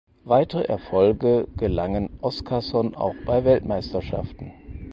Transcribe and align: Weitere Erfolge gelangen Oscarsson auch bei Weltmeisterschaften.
Weitere 0.23 0.63
Erfolge 0.63 1.47
gelangen 1.57 2.09
Oscarsson 2.21 2.95
auch 2.95 3.13
bei 3.23 3.45
Weltmeisterschaften. 3.45 4.51